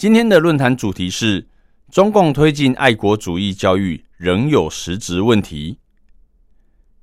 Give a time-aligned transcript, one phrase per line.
[0.00, 1.46] 今天的论坛主题是：
[1.92, 5.78] 中共推进爱国主义教育仍有实质问题。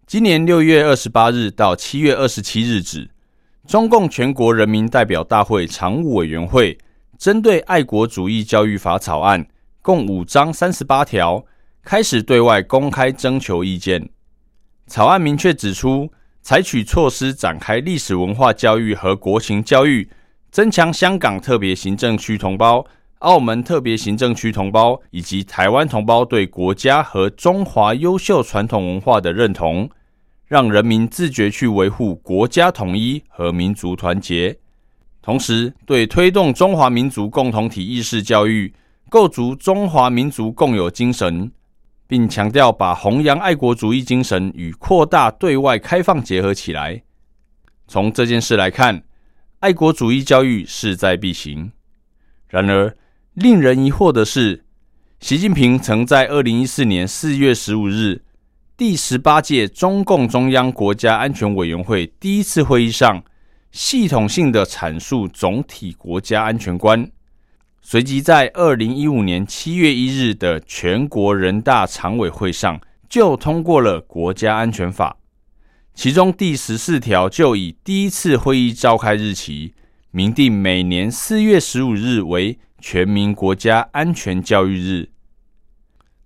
[0.07, 3.07] 今年六月二十八日到七月二十七日止，
[3.67, 6.75] 中共全国人民代表大会常务委员会
[7.19, 9.45] 针对《爱国主义教育法》草案
[9.83, 11.45] 共五章三十八条，
[11.83, 14.09] 开始对外公开征求意见。
[14.87, 16.11] 草案明确指出。
[16.41, 20.09] 采取措施展开历史文化教育和国情教育，
[20.51, 22.85] 增强香港特别行政区同胞、
[23.19, 29.89] 澳门特别行政区同胞以及台湾同胞对国家和中华优秀传统文化的认同，
[30.47, 34.57] 让人民自觉去维护国家统一和民族团结。
[35.21, 38.73] 同时，对推动中华民族共同体意识教育，
[39.09, 41.51] 构筑中华民族共有精神。
[42.09, 47.03] 并强调把弘扬爱国主义精神与扩大对外开放结合起来。
[47.85, 49.03] 从这件事来看，
[49.59, 51.71] 爱国主义教育势在必行。
[52.47, 52.95] 然而，
[53.33, 54.63] 令人疑惑的是，
[55.19, 58.21] 习近平曾在二零一四年四月十五日
[58.77, 63.23] 第十八届中共中央国家安全委员会第一次会议上，
[63.71, 67.09] 系统性的阐述总体国家安全观。
[67.81, 75.17] 随即在二零一五年七月一日的全国人大常委会上，就通过了国家安全法，
[75.97, 79.73] 其中第十四条就以第一次会议召开日期，
[80.11, 85.09] 明定每年四月十五日为全民国家安全教育日。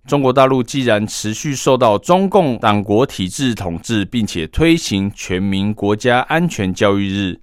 [0.06, 7.40] 中国大陆既然持续受到中共党国体制统治，并且推行全民国家安全教育日。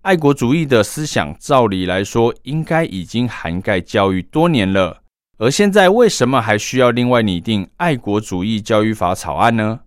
[0.00, 5.02] 爱国主义的思想，照理来说应该已经涵盖教育多年了，
[5.36, 9.80] 而现在为什么还需要另外拟定《爱国主义教育法》草案呢？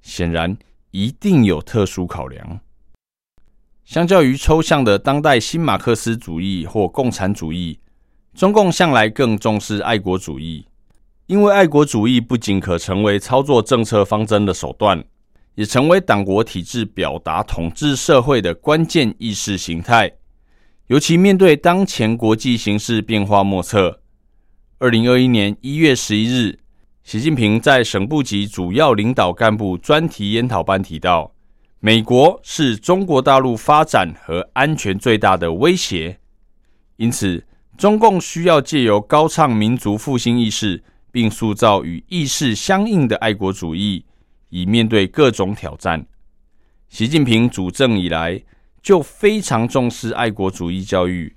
[0.00, 0.56] 显然
[0.90, 2.60] 一定有特殊考量。
[3.84, 7.80] 相较于抽象的当代新马克思主义或共产主义，
[8.34, 10.66] 中共向来更重视爱国主义，
[11.26, 15.04] 因为爱国主义不仅可成为操作政策方针的手段。
[15.54, 20.12] 也成为党国体制表达统治社会的关键意识形态，
[20.86, 24.00] 尤其面对当前国际形势变化莫测。
[24.78, 26.60] 二零二一年一月十一日，
[27.08, 31.32] 习近平在省部级主要领导干部专题研讨班提到，
[31.80, 36.18] 美国是中国大陆发展和安全最大的威胁，
[36.96, 37.46] 因此，
[37.78, 44.04] 中共需要借由高唱民族复兴意识，并塑造与意识相应的爱国主义。
[44.50, 46.04] 以面对各种挑战，
[46.90, 48.42] 习近平主政以来
[48.82, 51.34] 就非常重视爱国主义教育。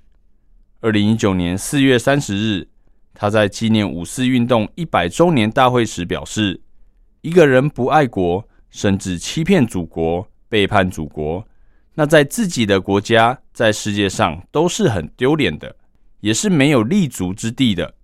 [0.82, 2.68] 二零一九年四月三十日，
[3.14, 6.60] 他在纪念五四运动一百周年大会时表示
[7.22, 11.46] ：“一个人不爱国，甚至欺骗祖国、背叛祖国，
[11.94, 15.76] 那在自己的国家、在世界上都是很丢脸的，
[16.20, 17.94] 也是没有立足之地的。”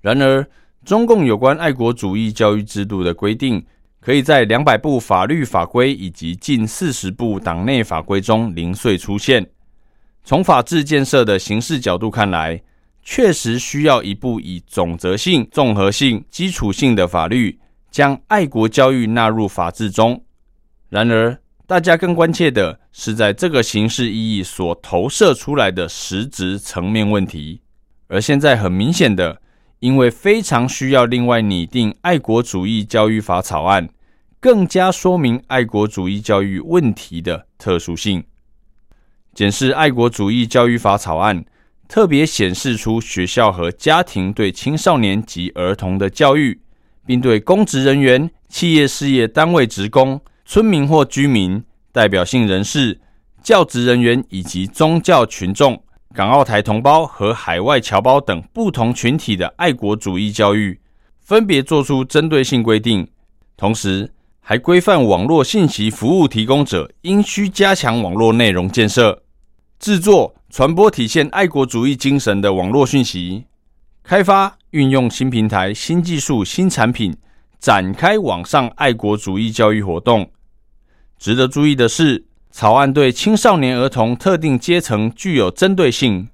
[0.00, 0.46] 然而，
[0.84, 3.64] 中共有关爱国主义教育制度的规定。
[3.98, 9.44] 可以在两百部法律法规以及近四十部党内法规中零碎出现。
[10.22, 12.62] 从法治建设的形式角度看来，
[13.08, 17.56] 确实需要一部以总则性、综合性、基础性的法律，
[17.88, 20.20] 将爱国教育纳入法治中。
[20.88, 27.60] 然而，大家更关切的是，在这个形式意义所投射出来的实质层面问题。
[28.08, 29.40] 而现在很明显的，
[29.78, 33.88] 因为非常需要另外拟定《爱国主义教育法》草案。
[34.40, 38.24] 更加说明爱国主义教育问题的特殊性。
[39.32, 41.44] 检视《爱国主义教育法》草案，
[41.88, 46.60] 特别显示出学校和家庭对青少年及儿童的教育，
[47.04, 51.62] 并对公职人员、企业事业单位职工、村民或居民、
[51.92, 53.00] 代表性人士、
[53.42, 55.82] 教职人员以及宗教群众、
[56.14, 60.80] 港澳台同胞和海外侨胞等不同群体的爱国主义教育，
[61.20, 63.08] 分别作出针对性规定，
[63.56, 64.10] 同时。
[64.48, 69.24] 还规范网络信息服务提供者应需加强网络内容建设，
[69.80, 73.44] 制作、传播体现爱国主义精神的网络讯息，
[74.02, 77.14] 开发、运用新平台、新技术、新产品，
[77.58, 80.30] 展开网上爱国主义教育活动。
[81.18, 86.26] 值得注意的是，草案对青少年儿童特定阶层具有针对性，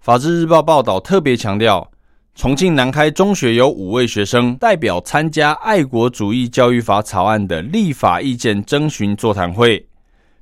[0.00, 1.92] 法制日报报道特别强调，
[2.34, 9.86] 重庆南开中学有五位学生代表参加《爱国主义教育法》草案的立法意见征询座谈会，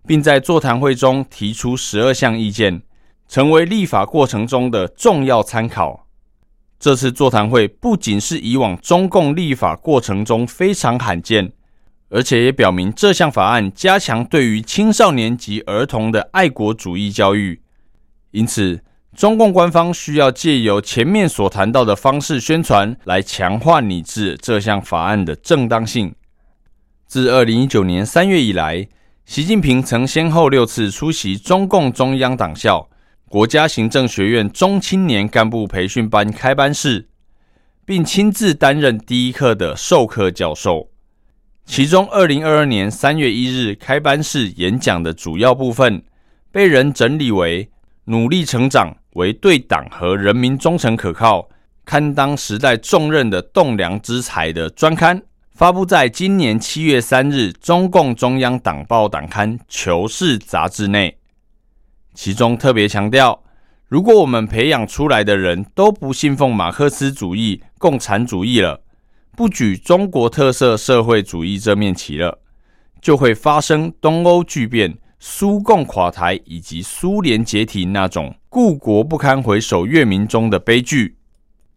[0.06, 2.80] 并在座谈会中提出十二项意见，
[3.28, 6.06] 成为立法过程中的重要参考。
[6.78, 11.52] 这次座谈会不仅是以往中共立法过程中非常罕见。
[12.10, 17.60] 而且也表明，这项法案加强对于青少年及儿童的爱国主义教育。
[18.30, 18.84] 因此，
[19.16, 26.14] 中共官方需要借由前面所谈到的方式宣传，来强化拟制这项法案的正当性。
[27.06, 28.86] 自二零一九年三月以来，
[29.24, 32.88] 习近平曾先后六次出席中共中央党校、
[33.34, 37.08] 国家行政学院中青年干部培训班开班式，
[37.84, 40.88] 并亲自担任第一课的授课教授。
[41.66, 46.04] 其中，二零二二年三月一日开班式演讲的主要部分，
[46.52, 47.68] 被人整理为
[48.06, 51.48] “努力成长为对党和人民忠诚可靠、
[51.84, 55.20] 堪当时代重任的栋梁之才”的专刊，
[55.50, 61.18] 发布在今年七月三日中共中央党报党刊《求是》杂志内。
[62.14, 63.42] 其中特别强调，
[63.88, 68.80] 如果我们培养出来的人都不信奉马克思主义、共产主义了。
[69.36, 72.38] 不举中国特色社会主义这面旗了，
[73.02, 81.16] 就会发生东欧巨变、苏共垮台以及苏联解体那种故国不堪回首月明中的悲剧。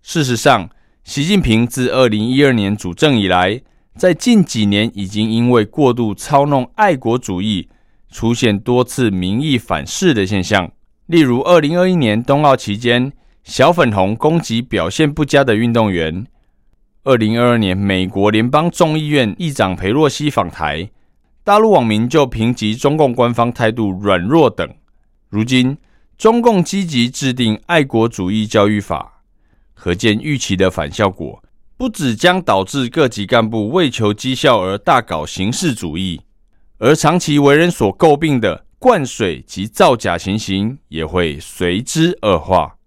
[0.04, 0.69] 事实上，
[1.04, 3.60] 习近平自二零一二年主政以来，
[3.95, 7.68] 在近几年已经因为过度操弄爱国主义，
[8.12, 10.71] 出现多次民意反噬的现象。
[11.07, 13.13] 例如，二零二一年冬奥期间，
[13.44, 16.25] 小粉红攻击表现不佳的运动员。
[17.04, 20.89] 二零二二年，美国联邦众议院议长佩洛西访台，
[21.44, 24.69] 大陆网民就评级中共官方态度软弱等。
[25.30, 25.77] 如今，
[26.18, 29.21] 中共积极制定爱国主义教育法，
[29.74, 31.42] 可见预期的反效果，
[31.77, 36.19] 不只将导致各级干部为求绩效而大搞形式主义，
[36.77, 42.77] 而长期为人所诟病的灌水及造假情形也会随之恶化。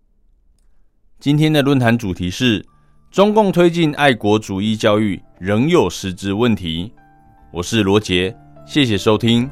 [1.19, 2.65] 今天的论坛主题是。
[3.11, 6.93] 中共推进爱国主义教育仍有实质问题。
[7.51, 8.33] 我是罗杰，
[8.65, 9.51] 谢谢收听。